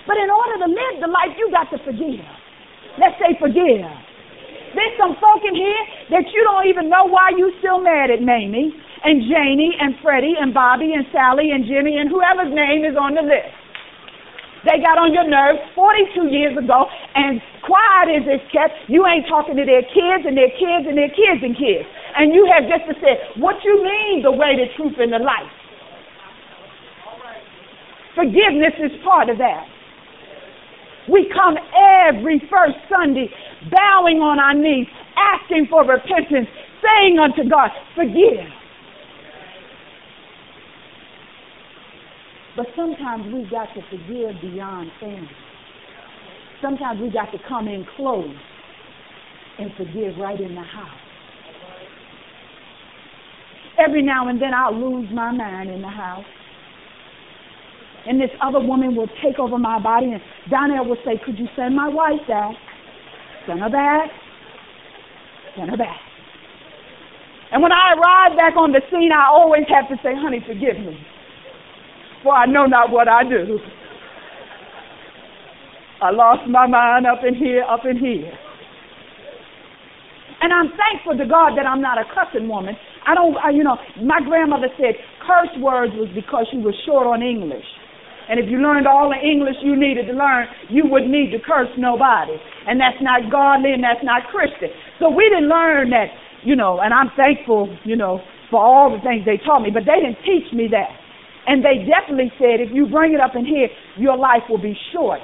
but 0.09 0.17
in 0.17 0.27
order 0.33 0.65
to 0.65 0.69
live 0.69 0.95
the 0.99 1.11
life, 1.11 1.31
you 1.37 1.47
got 1.53 1.69
to 1.71 1.79
forgive. 1.85 2.25
Let's 2.97 3.15
say 3.21 3.37
forgive. 3.37 3.85
There's 4.73 4.95
some 4.97 5.13
folk 5.21 5.45
in 5.45 5.53
here 5.53 5.83
that 6.17 6.25
you 6.33 6.41
don't 6.41 6.65
even 6.65 6.89
know 6.89 7.05
why 7.05 7.29
you 7.37 7.53
still 7.61 7.77
mad 7.77 8.09
at 8.09 8.25
Mamie 8.25 8.73
and 9.05 9.21
Janie 9.29 9.77
and 9.77 9.93
Freddie 10.01 10.33
and 10.33 10.53
Bobby 10.53 10.97
and 10.97 11.05
Sally 11.13 11.53
and 11.53 11.69
Jimmy 11.69 12.01
and 12.01 12.09
whoever's 12.09 12.49
name 12.49 12.81
is 12.81 12.97
on 12.97 13.13
the 13.13 13.21
list. 13.21 13.53
They 14.63 14.79
got 14.79 14.95
on 14.95 15.11
your 15.11 15.27
nerves 15.27 15.59
42 15.75 16.31
years 16.31 16.55
ago, 16.55 16.87
and 17.15 17.43
quiet 17.67 18.15
as 18.15 18.23
it's 18.31 18.47
kept, 18.47 18.71
you 18.87 19.03
ain't 19.03 19.27
talking 19.27 19.59
to 19.59 19.65
their 19.67 19.83
kids 19.83 20.23
and 20.23 20.39
their 20.39 20.51
kids 20.55 20.87
and 20.87 20.95
their 20.95 21.11
kids 21.11 21.43
and 21.43 21.51
kids. 21.51 21.83
And 22.15 22.33
you 22.33 22.47
have 22.53 22.69
just 22.69 22.85
to 22.89 22.95
say, 23.01 23.41
what 23.41 23.55
you 23.63 23.83
mean 23.83 24.21
the 24.23 24.31
way, 24.31 24.55
the 24.55 24.69
truth, 24.77 24.93
and 24.99 25.11
the 25.11 25.19
life? 25.19 25.51
Forgiveness 28.15 28.77
is 28.79 28.91
part 29.03 29.29
of 29.29 29.37
that. 29.39 29.65
We 31.09 31.29
come 31.33 31.55
every 32.07 32.39
first 32.49 32.77
Sunday 32.87 33.29
bowing 33.71 34.21
on 34.21 34.39
our 34.39 34.53
knees, 34.53 34.87
asking 35.17 35.67
for 35.69 35.83
repentance, 35.83 36.47
saying 36.79 37.17
unto 37.19 37.49
God, 37.49 37.69
forgive. 37.95 38.47
But 42.55 42.67
sometimes 42.75 43.33
we've 43.33 43.49
got 43.49 43.73
to 43.73 43.81
forgive 43.89 44.39
beyond 44.41 44.91
family. 44.99 45.27
Sometimes 46.61 47.01
we've 47.01 47.11
got 47.11 47.31
to 47.31 47.39
come 47.47 47.67
in 47.67 47.85
close 47.97 48.35
and 49.59 49.71
forgive 49.75 50.17
right 50.17 50.39
in 50.39 50.55
the 50.55 50.61
house. 50.61 51.02
Every 53.85 54.01
now 54.01 54.27
and 54.27 54.41
then 54.41 54.53
I'll 54.53 54.73
lose 54.75 55.09
my 55.13 55.31
mind 55.31 55.69
in 55.69 55.81
the 55.81 55.89
house. 55.89 56.25
And 58.05 58.19
this 58.19 58.29
other 58.41 58.59
woman 58.59 58.95
will 58.95 59.07
take 59.23 59.39
over 59.39 59.57
my 59.57 59.79
body 59.79 60.11
and 60.11 60.21
Donnell 60.49 60.85
will 60.85 60.97
say, 61.05 61.19
could 61.25 61.39
you 61.39 61.47
send 61.55 61.75
my 61.75 61.87
wife 61.87 62.19
back? 62.27 62.55
Send 63.47 63.59
her 63.61 63.69
back. 63.69 64.09
Send 65.57 65.69
her 65.69 65.77
back. 65.77 65.99
And 67.51 67.61
when 67.61 67.71
I 67.71 67.93
arrive 67.93 68.37
back 68.37 68.55
on 68.57 68.71
the 68.71 68.81
scene, 68.91 69.11
I 69.11 69.27
always 69.31 69.63
have 69.69 69.87
to 69.89 69.95
say, 70.03 70.13
honey, 70.15 70.43
forgive 70.45 70.77
me 70.83 70.97
for 72.23 72.33
I 72.33 72.45
know 72.45 72.65
not 72.65 72.89
what 72.89 73.07
I 73.07 73.23
do. 73.23 73.59
I 76.01 76.09
lost 76.11 76.49
my 76.49 76.65
mind 76.67 77.05
up 77.05 77.19
in 77.27 77.35
here, 77.35 77.63
up 77.63 77.81
in 77.85 77.97
here. 77.97 78.31
And 80.41 80.51
I'm 80.51 80.71
thankful 80.75 81.17
to 81.17 81.25
God 81.25 81.55
that 81.57 81.65
I'm 81.67 81.81
not 81.81 81.97
a 81.97 82.03
cussing 82.15 82.47
woman. 82.47 82.75
I 83.05 83.15
don't, 83.15 83.35
I, 83.37 83.49
you 83.51 83.63
know, 83.63 83.77
my 84.01 84.19
grandmother 84.23 84.67
said 84.77 84.95
curse 85.25 85.51
words 85.59 85.93
was 85.95 86.09
because 86.15 86.47
she 86.51 86.57
was 86.57 86.75
short 86.85 87.07
on 87.07 87.21
English. 87.21 87.65
And 88.29 88.39
if 88.39 88.47
you 88.47 88.63
learned 88.63 88.87
all 88.87 89.11
the 89.11 89.19
English 89.19 89.59
you 89.59 89.75
needed 89.75 90.07
to 90.07 90.15
learn, 90.15 90.47
you 90.69 90.87
wouldn't 90.87 91.11
need 91.11 91.31
to 91.35 91.39
curse 91.43 91.67
nobody. 91.75 92.39
And 92.67 92.79
that's 92.79 92.99
not 93.03 93.27
godly 93.27 93.75
and 93.75 93.83
that's 93.83 94.03
not 94.03 94.31
Christian. 94.31 94.71
So 94.99 95.11
we 95.11 95.27
didn't 95.27 95.51
learn 95.51 95.91
that, 95.91 96.07
you 96.43 96.55
know, 96.55 96.79
and 96.79 96.93
I'm 96.93 97.11
thankful, 97.19 97.67
you 97.83 97.95
know, 97.95 98.23
for 98.49 98.63
all 98.63 98.87
the 98.95 99.03
things 99.03 99.25
they 99.25 99.41
taught 99.43 99.59
me, 99.59 99.71
but 99.73 99.83
they 99.83 99.99
didn't 99.99 100.23
teach 100.23 100.47
me 100.55 100.71
that. 100.71 100.91
And 101.47 101.59
they 101.59 101.83
definitely 101.83 102.31
said, 102.39 102.63
if 102.63 102.71
you 102.71 102.87
bring 102.87 103.11
it 103.11 103.19
up 103.19 103.35
in 103.35 103.43
here, 103.43 103.67
your 103.97 104.15
life 104.15 104.47
will 104.47 104.61
be 104.61 104.77
short 104.95 105.19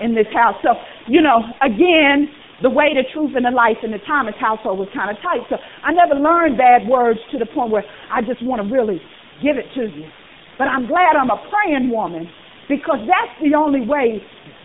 in 0.00 0.14
this 0.14 0.28
house. 0.34 0.56
So, 0.60 0.76
you 1.08 1.22
know, 1.22 1.40
again, 1.64 2.28
the 2.62 2.70
way, 2.70 2.94
the 2.94 3.04
truth, 3.12 3.36
and 3.36 3.44
the 3.44 3.50
life 3.50 3.76
in 3.82 3.90
the 3.90 4.00
Thomas 4.06 4.34
household 4.40 4.78
was 4.78 4.88
kind 4.94 5.10
of 5.10 5.16
tight. 5.20 5.44
So 5.50 5.56
I 5.84 5.92
never 5.92 6.14
learned 6.14 6.56
bad 6.56 6.88
words 6.88 7.20
to 7.32 7.38
the 7.38 7.46
point 7.46 7.70
where 7.70 7.84
I 8.10 8.22
just 8.22 8.42
want 8.42 8.64
to 8.64 8.68
really 8.68 9.00
give 9.42 9.56
it 9.56 9.68
to 9.76 9.92
you. 9.92 10.08
But 10.56 10.68
I'm 10.68 10.86
glad 10.88 11.16
I'm 11.16 11.28
a 11.28 11.36
praying 11.52 11.90
woman 11.90 12.28
because 12.68 13.04
that's 13.04 13.36
the 13.44 13.54
only 13.54 13.84
way 13.84 14.22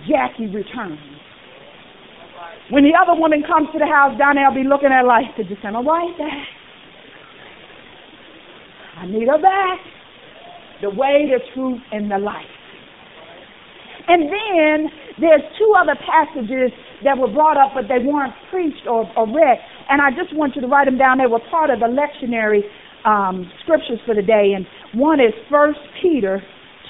Jacqui 0.07 0.53
returns. 0.53 0.99
When 2.69 2.83
the 2.83 2.95
other 2.95 3.19
woman 3.19 3.43
comes 3.43 3.67
to 3.73 3.79
the 3.79 3.85
house, 3.85 4.15
I'll 4.15 4.55
be 4.55 4.63
looking 4.63 4.87
at 4.87 5.03
her 5.03 5.07
like, 5.07 5.35
could 5.35 5.49
you 5.49 5.57
send 5.61 5.73
my 5.73 5.81
wife 5.81 6.15
back? 6.17 6.47
I 9.03 9.07
need 9.07 9.27
her 9.27 9.41
back 9.41 9.79
the 10.81 10.89
way, 10.89 11.29
the 11.29 11.39
truth, 11.53 11.79
and 11.91 12.09
the 12.09 12.17
life. 12.17 12.45
And 14.07 14.23
then 14.23 14.91
there's 15.19 15.41
two 15.59 15.73
other 15.77 15.95
passages 15.95 16.71
that 17.03 17.17
were 17.17 17.31
brought 17.31 17.57
up, 17.57 17.71
but 17.73 17.85
they 17.87 18.03
weren't 18.03 18.33
preached 18.49 18.87
or, 18.87 19.09
or 19.17 19.25
read. 19.25 19.57
And 19.89 20.01
I 20.01 20.09
just 20.11 20.35
want 20.35 20.55
you 20.55 20.61
to 20.61 20.67
write 20.67 20.85
them 20.85 20.97
down. 20.97 21.17
They 21.17 21.27
were 21.27 21.41
part 21.49 21.69
of 21.69 21.79
the 21.79 21.89
lectionary 21.89 22.61
um, 23.05 23.49
scriptures 23.63 23.99
for 24.05 24.15
the 24.15 24.21
day. 24.21 24.53
And 24.55 24.65
one 24.93 25.19
is 25.19 25.33
1 25.49 25.73
Peter 26.01 26.41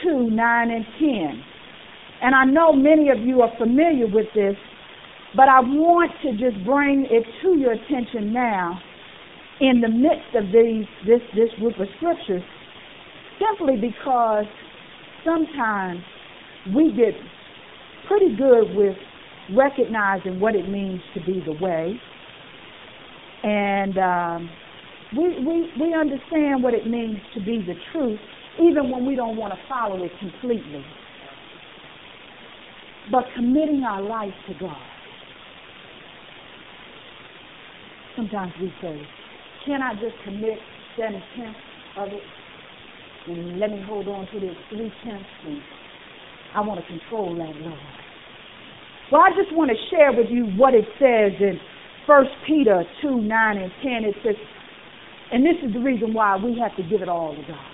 2, 0.03 0.29
9 0.29 0.71
and 0.71 0.85
10. 0.99 1.43
And 2.21 2.35
I 2.35 2.45
know 2.45 2.73
many 2.73 3.09
of 3.09 3.19
you 3.19 3.41
are 3.41 3.51
familiar 3.57 4.05
with 4.07 4.27
this, 4.35 4.55
but 5.35 5.47
I 5.47 5.59
want 5.61 6.11
to 6.23 6.31
just 6.31 6.63
bring 6.65 7.07
it 7.09 7.23
to 7.41 7.57
your 7.57 7.73
attention 7.73 8.33
now 8.33 8.79
in 9.59 9.79
the 9.79 9.89
midst 9.89 10.35
of 10.35 10.45
these, 10.51 10.85
this, 11.05 11.21
this 11.33 11.49
group 11.59 11.79
of 11.79 11.87
scriptures 11.97 12.43
simply 13.39 13.75
because 13.77 14.45
sometimes 15.25 16.01
we 16.75 16.91
get 16.91 17.13
pretty 18.07 18.35
good 18.35 18.75
with 18.75 18.95
recognizing 19.55 20.39
what 20.39 20.55
it 20.55 20.67
means 20.69 21.01
to 21.13 21.19
be 21.21 21.41
the 21.45 21.53
way. 21.53 21.99
And 23.43 23.97
um, 23.97 24.49
we, 25.17 25.29
we, 25.39 25.71
we 25.79 25.93
understand 25.93 26.63
what 26.63 26.73
it 26.73 26.87
means 26.87 27.19
to 27.33 27.39
be 27.41 27.63
the 27.65 27.75
truth, 27.91 28.19
even 28.61 28.89
when 28.91 29.05
we 29.05 29.15
don't 29.15 29.37
want 29.37 29.53
to 29.53 29.59
follow 29.67 30.03
it 30.03 30.11
completely. 30.19 30.85
But 33.11 33.25
committing 33.35 33.83
our 33.83 34.01
life 34.01 34.33
to 34.47 34.53
God. 34.59 34.77
Sometimes 38.15 38.53
we 38.61 38.71
say, 38.81 39.01
can 39.65 39.81
I 39.81 39.93
just 39.95 40.15
commit 40.23 40.59
seven 40.97 41.21
tenths 41.35 41.59
of 41.97 42.09
it? 42.09 42.23
and 43.27 43.59
let 43.59 43.71
me 43.71 43.81
hold 43.85 44.07
on 44.07 44.27
to 44.33 44.39
this 44.39 44.55
three 44.69 44.91
tenths 45.03 45.25
I 46.55 46.61
want 46.61 46.81
to 46.81 46.87
control 46.87 47.35
that 47.35 47.55
Lord. 47.61 48.00
Well, 49.11 49.21
I 49.21 49.29
just 49.35 49.53
want 49.53 49.69
to 49.71 49.77
share 49.91 50.13
with 50.13 50.27
you 50.29 50.45
what 50.55 50.73
it 50.73 50.85
says 50.95 51.33
in 51.39 51.59
1 52.07 52.25
Peter 52.47 52.83
2, 53.01 53.21
9 53.21 53.57
and 53.57 53.71
10. 53.83 53.91
It 54.05 54.15
says, 54.23 54.35
and 55.33 55.43
this 55.45 55.55
is 55.65 55.73
the 55.73 55.79
reason 55.79 56.13
why 56.13 56.37
we 56.37 56.57
have 56.59 56.75
to 56.77 56.83
give 56.83 57.01
it 57.01 57.09
all 57.09 57.35
to 57.35 57.41
God. 57.41 57.71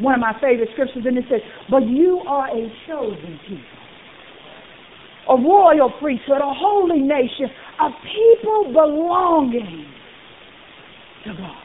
One 0.00 0.14
of 0.14 0.20
my 0.20 0.32
favorite 0.40 0.68
scriptures, 0.72 1.04
and 1.06 1.16
it 1.16 1.24
says, 1.30 1.40
but 1.70 1.88
you 1.88 2.20
are 2.28 2.48
a 2.48 2.68
chosen 2.86 3.40
people, 3.48 3.80
a 5.28 5.36
royal 5.36 5.92
priesthood, 6.00 6.40
a 6.40 6.54
holy 6.54 7.00
nation, 7.00 7.48
a 7.80 7.88
people 8.04 8.72
belonging 8.72 9.86
to 11.24 11.32
God 11.32 11.56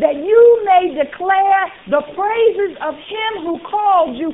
that 0.00 0.16
you 0.16 0.62
may 0.66 0.90
declare 0.90 1.70
the 1.86 2.02
praises 2.18 2.76
of 2.82 2.94
him 2.94 3.46
who 3.46 3.58
called 3.70 4.16
you 4.16 4.32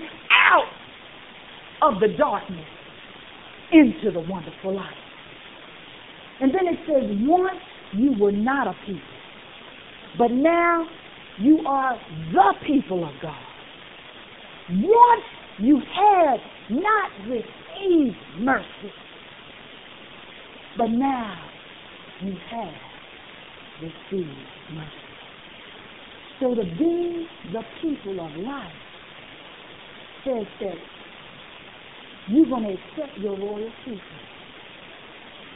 of 1.83 2.01
the 2.01 2.09
darkness 2.17 2.67
into 3.73 4.11
the 4.13 4.21
wonderful 4.21 4.75
light. 4.75 4.95
And 6.41 6.53
then 6.53 6.67
it 6.73 6.79
says, 6.87 7.11
once 7.21 7.61
you 7.93 8.15
were 8.19 8.33
not 8.33 8.67
a 8.67 8.75
people, 8.87 9.01
but 10.19 10.31
now 10.31 10.87
you 11.39 11.61
are 11.67 12.01
the 12.33 12.55
people 12.67 13.05
of 13.05 13.15
God. 13.23 13.35
Once 14.71 15.25
you 15.59 15.81
had 15.81 16.41
not 16.71 17.29
received 17.29 18.17
mercy, 18.39 18.93
but 20.77 20.89
now 20.91 21.37
you 22.23 22.35
have 22.51 22.75
received 23.83 24.29
mercy. 24.73 24.91
So 26.41 26.55
to 26.55 26.63
be 26.63 27.27
the 27.53 27.63
people 27.83 28.25
of 28.25 28.37
life 28.37 28.73
says 30.25 30.47
that 30.61 30.77
you're 32.29 32.47
going 32.47 32.65
to 32.65 32.75
accept 32.75 33.19
your 33.19 33.37
royal 33.39 33.71
secret. 33.85 34.01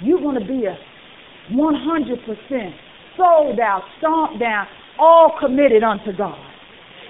You're 0.02 0.20
going 0.20 0.40
to 0.40 0.46
be 0.46 0.66
a 0.66 0.76
100% 1.52 2.74
sold 3.16 3.60
out, 3.60 3.82
stomped 3.98 4.40
down, 4.40 4.66
all 4.98 5.36
committed 5.38 5.82
unto 5.82 6.16
God. 6.16 6.38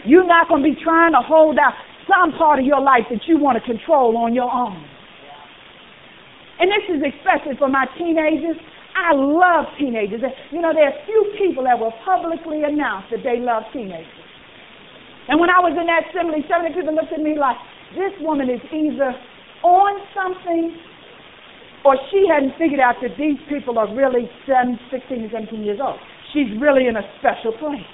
You're 0.04 0.26
not 0.26 0.48
going 0.48 0.62
to 0.62 0.68
be 0.68 0.76
trying 0.82 1.12
to 1.12 1.22
hold 1.24 1.58
out 1.58 1.72
some 2.04 2.36
part 2.36 2.58
of 2.58 2.66
your 2.66 2.80
life 2.80 3.08
that 3.10 3.20
you 3.26 3.38
want 3.38 3.56
to 3.56 3.64
control 3.64 4.16
on 4.18 4.34
your 4.34 4.50
own. 4.50 4.84
And 6.60 6.70
this 6.70 6.84
is 6.92 7.02
especially 7.02 7.56
for 7.58 7.68
my 7.68 7.86
teenagers. 7.96 8.56
I 8.94 9.14
love 9.14 9.66
teenagers. 9.78 10.20
You 10.52 10.60
know, 10.60 10.72
there 10.72 10.86
are 10.86 10.96
few 11.06 11.34
people 11.38 11.64
that 11.64 11.78
will 11.78 11.92
publicly 12.04 12.62
announce 12.62 13.06
that 13.10 13.24
they 13.24 13.40
love 13.40 13.64
teenagers. 13.72 14.06
And 15.28 15.40
when 15.40 15.48
I 15.48 15.58
was 15.58 15.72
in 15.74 15.88
that 15.88 16.12
assembly, 16.12 16.44
70 16.46 16.76
people 16.76 16.94
looked 16.94 17.12
at 17.12 17.20
me 17.20 17.34
like, 17.38 17.56
this 17.96 18.12
woman 18.20 18.50
is 18.50 18.60
either 18.70 19.14
on 19.64 19.96
something 20.12 20.76
or 21.84 21.96
she 22.10 22.24
hadn't 22.28 22.52
figured 22.58 22.80
out 22.80 22.96
that 23.02 23.16
these 23.18 23.38
people 23.48 23.78
are 23.78 23.88
really 23.94 24.28
7, 24.46 24.78
16 24.90 25.22
and 25.22 25.30
17 25.32 25.64
years 25.64 25.80
old. 25.82 25.98
She's 26.32 26.48
really 26.60 26.86
in 26.86 26.96
a 26.96 27.02
special 27.18 27.52
place. 27.58 27.84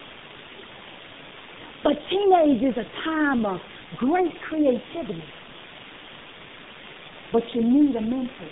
But 1.82 1.94
teenage 2.10 2.62
is 2.62 2.76
a 2.76 2.86
time 3.04 3.46
of 3.46 3.58
great 3.98 4.32
creativity. 4.48 5.24
But 7.32 7.42
you 7.54 7.62
need 7.62 7.96
a 7.96 8.00
mentor. 8.00 8.50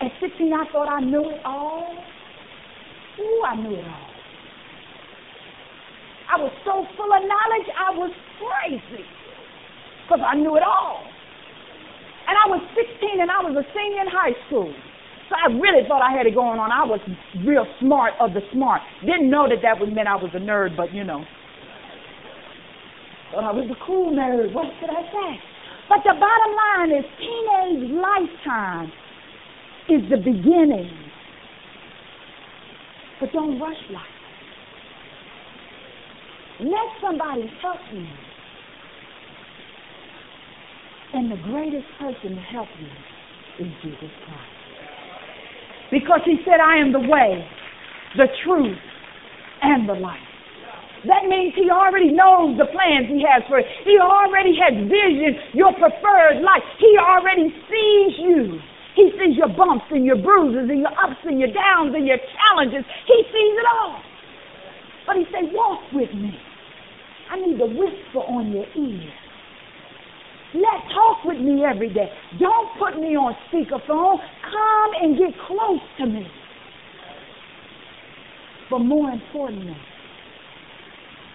At 0.00 0.10
16, 0.20 0.52
I 0.52 0.64
thought 0.72 0.88
I 0.88 1.00
knew 1.00 1.28
it 1.28 1.40
all. 1.44 1.94
Ooh, 3.20 3.42
I 3.46 3.56
knew 3.56 3.74
it 3.76 3.84
all. 3.84 4.10
I 6.32 6.40
was 6.40 6.52
so 6.64 6.86
full 6.96 7.12
of 7.12 7.22
knowledge, 7.22 7.68
I 7.76 7.90
was 7.96 8.12
crazy. 8.38 9.04
Because 10.10 10.26
I 10.26 10.34
knew 10.34 10.56
it 10.58 10.66
all. 10.66 11.06
And 12.26 12.34
I 12.34 12.50
was 12.50 12.58
16 12.74 13.22
and 13.22 13.30
I 13.30 13.46
was 13.46 13.54
a 13.54 13.62
senior 13.70 14.02
in 14.02 14.10
high 14.10 14.34
school. 14.50 14.66
So 15.30 15.38
I 15.38 15.54
really 15.54 15.86
thought 15.86 16.02
I 16.02 16.10
had 16.10 16.26
it 16.26 16.34
going 16.34 16.58
on. 16.58 16.74
I 16.74 16.82
was 16.82 16.98
real 17.46 17.62
smart 17.78 18.18
of 18.18 18.34
the 18.34 18.42
smart. 18.50 18.82
Didn't 19.06 19.30
know 19.30 19.46
that 19.46 19.62
that 19.62 19.78
would 19.78 19.94
mean 19.94 20.10
I 20.10 20.18
was 20.18 20.34
a 20.34 20.42
nerd, 20.42 20.74
but 20.76 20.92
you 20.92 21.04
know. 21.06 21.22
Thought 23.30 23.46
I 23.46 23.54
was 23.54 23.70
a 23.70 23.78
cool 23.86 24.10
nerd. 24.10 24.50
What 24.50 24.66
should 24.82 24.90
I 24.90 25.06
say? 25.14 25.30
But 25.86 26.02
the 26.02 26.18
bottom 26.18 26.52
line 26.58 26.90
is 26.90 27.06
teenage 27.14 27.94
lifetime 27.94 28.90
is 29.94 30.02
the 30.10 30.18
beginning. 30.18 30.90
But 33.20 33.30
don't 33.30 33.60
rush 33.60 33.78
life. 33.94 34.18
Let 36.58 36.90
somebody 36.98 37.46
help 37.62 37.78
you. 37.94 38.29
And 41.12 41.30
the 41.30 41.40
greatest 41.42 41.86
person 41.98 42.36
to 42.36 42.42
help 42.42 42.68
you 42.78 43.66
is 43.66 43.72
Jesus 43.82 44.12
Christ. 44.24 44.60
Because 45.90 46.20
he 46.24 46.38
said, 46.46 46.62
I 46.62 46.78
am 46.78 46.92
the 46.92 47.02
way, 47.02 47.44
the 48.16 48.26
truth, 48.44 48.78
and 49.62 49.88
the 49.88 49.94
life. 49.94 50.22
That 51.08 51.26
means 51.26 51.56
he 51.56 51.66
already 51.72 52.12
knows 52.12 52.60
the 52.60 52.68
plans 52.68 53.08
he 53.08 53.24
has 53.24 53.42
for 53.48 53.58
it. 53.58 53.66
He 53.82 53.96
already 53.98 54.52
has 54.60 54.76
vision, 54.86 55.34
your 55.56 55.72
preferred 55.72 56.44
life. 56.44 56.62
He 56.78 56.92
already 57.00 57.48
sees 57.66 58.12
you. 58.20 58.60
He 58.94 59.10
sees 59.16 59.34
your 59.34 59.48
bumps 59.48 59.88
and 59.90 60.04
your 60.04 60.20
bruises 60.20 60.68
and 60.68 60.84
your 60.84 60.92
ups 60.94 61.24
and 61.24 61.40
your 61.40 61.50
downs 61.50 61.96
and 61.96 62.06
your 62.06 62.20
challenges. 62.20 62.84
He 63.08 63.18
sees 63.32 63.54
it 63.56 63.68
all. 63.80 63.98
But 65.06 65.16
he 65.16 65.24
said, 65.32 65.50
walk 65.56 65.80
with 65.92 66.12
me. 66.14 66.36
I 67.32 67.40
need 67.40 67.58
to 67.58 67.66
whisper 67.66 68.20
on 68.30 68.52
your 68.52 68.66
ear. 68.76 69.10
Let 70.54 70.82
talk 70.94 71.24
with 71.24 71.38
me 71.38 71.64
every 71.64 71.92
day. 71.92 72.10
Don't 72.38 72.68
put 72.78 73.00
me 73.00 73.14
on 73.16 73.34
speakerphone. 73.52 74.18
Come 74.18 74.90
and 75.00 75.16
get 75.16 75.34
close 75.46 75.80
to 75.98 76.06
me. 76.06 76.26
But 78.68 78.80
more 78.80 79.10
importantly, 79.10 79.76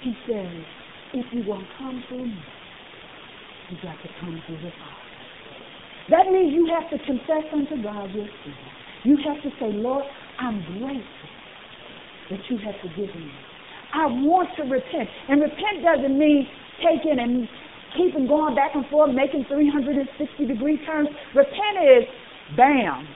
he 0.01 0.15
says, 0.28 0.51
if 1.13 1.25
you 1.34 1.43
want 1.43 1.67
to 1.67 1.78
come 1.78 2.04
through 2.08 2.28
me, 2.28 2.43
you 3.71 3.78
got 3.84 3.95
to 4.01 4.10
come 4.19 4.41
through 4.45 4.58
the 4.58 4.71
Father. 4.71 5.06
That 6.10 6.32
means 6.32 6.54
you 6.54 6.67
have 6.67 6.89
to 6.91 7.04
confess 7.06 7.43
unto 7.54 7.82
God 7.82 8.13
your 8.13 8.28
sin. 8.43 8.56
You 9.04 9.17
have 9.28 9.41
to 9.43 9.49
say, 9.60 9.71
Lord, 9.71 10.04
I'm 10.39 10.62
grateful 10.80 11.30
that 12.30 12.39
you 12.49 12.58
have 12.58 12.75
forgiven 12.82 13.25
me. 13.25 13.34
I 13.93 14.08
want 14.08 14.49
to 14.58 14.63
repent. 14.63 15.10
And 15.30 15.41
repent 15.41 15.84
doesn't 15.84 16.17
mean 16.17 16.47
taking 16.84 17.19
and 17.19 17.47
keeping 17.97 18.27
going 18.27 18.55
back 18.55 18.75
and 18.75 18.86
forth, 18.88 19.13
making 19.13 19.45
360 19.47 20.45
degree 20.45 20.79
turns. 20.86 21.10
Repent 21.34 21.77
is 21.81 22.03
bam. 22.55 23.08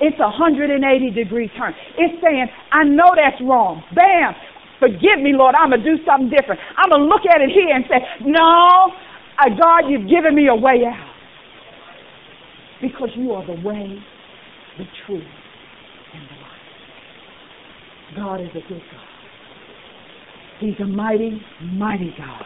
It's 0.00 0.16
a 0.18 0.30
180 0.32 0.80
degree 1.10 1.48
turn. 1.56 1.74
It's 1.98 2.22
saying, 2.22 2.46
I 2.72 2.84
know 2.84 3.12
that's 3.14 3.40
wrong. 3.42 3.82
Bam. 3.94 4.34
Forgive 4.78 5.20
me, 5.20 5.32
Lord. 5.34 5.54
I'm 5.54 5.70
going 5.70 5.82
to 5.82 5.96
do 5.96 6.02
something 6.06 6.30
different. 6.30 6.60
I'm 6.76 6.88
going 6.88 7.02
to 7.02 7.08
look 7.08 7.22
at 7.28 7.40
it 7.42 7.50
here 7.50 7.68
and 7.68 7.84
say, 7.84 8.00
no, 8.24 8.92
uh, 9.38 9.48
God, 9.60 9.90
you've 9.90 10.08
given 10.08 10.34
me 10.34 10.48
a 10.48 10.54
way 10.54 10.84
out. 10.88 11.12
Because 12.80 13.10
you 13.14 13.32
are 13.32 13.44
the 13.44 13.60
way, 13.60 13.98
the 14.78 14.84
truth, 15.04 15.22
and 16.14 16.22
the 16.24 16.36
life. 16.40 18.16
God 18.16 18.40
is 18.40 18.48
a 18.50 18.66
good 18.68 18.80
God. 18.90 19.10
He's 20.60 20.80
a 20.80 20.86
mighty, 20.86 21.42
mighty 21.74 22.14
God. 22.16 22.42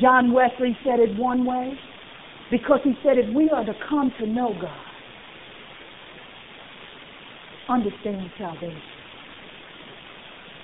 John 0.00 0.32
Wesley 0.32 0.76
said 0.84 1.00
it 1.00 1.18
one 1.18 1.44
way 1.44 1.72
because 2.50 2.80
he 2.84 2.94
said 3.04 3.18
if 3.18 3.28
we 3.34 3.50
are 3.50 3.64
to 3.64 3.74
come 3.88 4.12
to 4.20 4.26
know 4.26 4.54
God, 4.60 4.70
understand 7.68 8.30
salvation, 8.38 8.80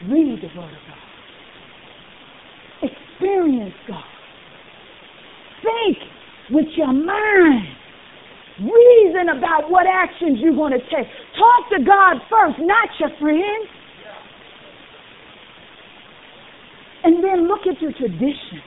read 0.08 0.40
the 0.40 0.48
Word 0.58 0.72
of 0.72 0.80
God, 0.88 0.98
experience 2.82 3.74
God, 3.86 4.04
think 5.62 5.98
with 6.50 6.66
your 6.76 6.92
mind, 6.92 7.76
reason 8.60 9.28
about 9.36 9.70
what 9.70 9.86
actions 9.86 10.38
you're 10.40 10.54
going 10.54 10.72
to 10.72 10.78
take. 10.78 11.06
Talk 11.38 11.70
to 11.78 11.84
God 11.84 12.16
first, 12.30 12.58
not 12.60 12.88
your 12.98 13.10
friends. 13.20 13.68
And 17.04 17.22
then 17.22 17.46
look 17.46 17.60
at 17.70 17.80
your 17.80 17.92
tradition. 17.92 18.60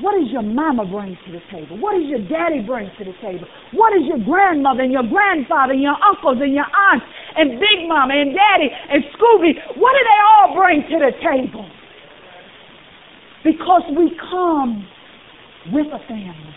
What 0.00 0.14
does 0.14 0.30
your 0.30 0.42
mama 0.42 0.86
bring 0.86 1.18
to 1.26 1.32
the 1.32 1.42
table? 1.50 1.76
What 1.78 1.98
does 1.98 2.06
your 2.06 2.22
daddy 2.22 2.62
bring 2.62 2.86
to 2.98 3.04
the 3.04 3.14
table? 3.18 3.48
What 3.74 3.90
does 3.90 4.06
your 4.06 4.22
grandmother 4.22 4.82
and 4.86 4.92
your 4.92 5.02
grandfather 5.02 5.72
and 5.74 5.82
your 5.82 5.98
uncles 5.98 6.38
and 6.38 6.54
your 6.54 6.70
aunts 6.70 7.06
and 7.34 7.58
Big 7.58 7.88
Mama 7.88 8.14
and 8.14 8.30
Daddy 8.30 8.70
and 8.70 9.02
Scooby, 9.14 9.58
what 9.74 9.92
do 9.98 10.00
they 10.06 10.20
all 10.22 10.54
bring 10.54 10.82
to 10.82 10.98
the 11.02 11.10
table? 11.18 11.66
Because 13.42 13.82
we 13.96 14.14
come 14.30 14.86
with 15.72 15.86
a 15.86 15.98
family. 16.06 16.54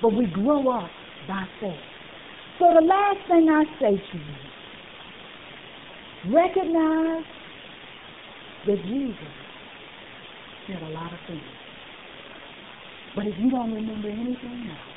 But 0.00 0.14
we 0.16 0.26
grow 0.26 0.68
up 0.72 0.90
by 1.28 1.44
faith. 1.60 1.76
So 2.58 2.72
the 2.72 2.84
last 2.84 3.18
thing 3.28 3.48
I 3.50 3.64
say 3.78 3.96
to 3.96 4.18
you, 4.18 4.34
recognize 6.32 7.24
that 8.66 8.82
Jesus 8.84 9.41
said 10.66 10.82
a 10.82 10.88
lot 10.88 11.12
of 11.12 11.20
things. 11.26 11.58
But 13.14 13.26
if 13.26 13.34
you 13.38 13.50
don't 13.50 13.72
remember 13.72 14.08
anything 14.10 14.68
else, 14.70 14.96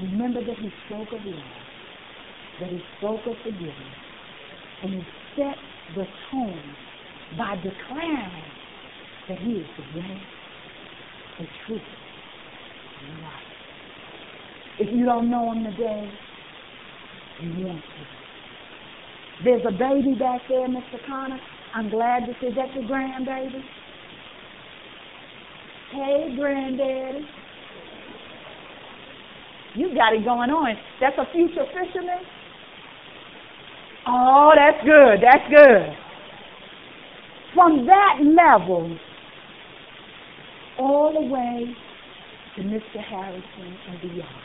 remember 0.00 0.40
that 0.42 0.56
he 0.58 0.70
spoke 0.86 1.12
of 1.12 1.24
love, 1.26 1.66
that 2.60 2.70
he 2.70 2.80
spoke 2.98 3.26
of 3.26 3.36
forgiveness, 3.42 4.00
and 4.82 4.94
he 4.94 5.02
set 5.36 5.58
the 5.96 6.06
tone 6.30 6.76
by 7.38 7.56
declaring 7.56 8.52
that 9.28 9.38
he 9.38 9.52
is 9.52 9.68
the 9.76 9.98
way, 9.98 10.20
the 11.38 11.46
truth, 11.66 11.82
and 13.00 13.08
the 13.18 13.22
life. 13.22 13.54
If 14.78 14.88
you 14.92 15.04
don't 15.06 15.30
know 15.30 15.52
him 15.52 15.64
today, 15.64 16.10
you 17.42 17.52
want 17.66 17.84
to. 17.96 18.06
There's 19.44 19.62
a 19.68 19.72
baby 19.72 20.14
back 20.18 20.40
there, 20.48 20.68
Mr. 20.68 20.98
Connor. 21.06 21.40
I'm 21.74 21.90
glad 21.90 22.20
to 22.26 22.32
see 22.40 22.50
that 22.54 22.74
your 22.74 22.84
grandbaby. 22.84 23.62
Hey, 25.94 26.34
granddaddy. 26.36 27.24
You 29.76 29.94
got 29.94 30.12
it 30.12 30.24
going 30.24 30.50
on. 30.50 30.74
That's 31.00 31.16
a 31.18 31.32
future 31.32 31.64
fisherman? 31.70 32.18
Oh, 34.08 34.50
that's 34.56 34.84
good. 34.84 35.22
That's 35.22 35.48
good. 35.48 35.94
From 37.54 37.86
that 37.86 38.18
level 38.24 38.98
all 40.80 41.12
the 41.12 41.32
way 41.32 41.76
to 42.56 42.62
Mr. 42.62 43.00
Harrison 43.00 43.78
and 43.88 44.00
beyond. 44.00 44.44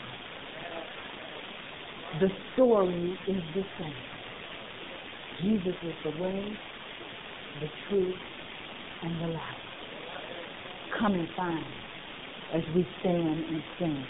The 2.20 2.28
story 2.54 3.18
is 3.26 3.42
the 3.56 3.62
same. 3.76 3.94
Jesus 5.42 5.74
is 5.82 5.94
the 6.04 6.22
way, 6.22 6.44
the 7.60 7.66
truth, 7.88 8.14
and 9.02 9.20
the 9.20 9.34
life. 9.34 9.59
Come 10.98 11.14
and 11.14 11.28
find 11.36 11.64
as 12.54 12.62
we 12.74 12.86
stand 13.00 13.44
and 13.44 13.62
sing 13.78 14.06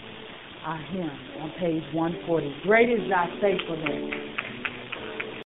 our 0.64 0.78
hymn 0.78 1.10
on 1.40 1.52
page 1.58 1.82
140. 1.92 2.54
Great 2.62 2.88
is 2.90 3.08
thy 3.08 3.26
faithfulness. 3.40 4.29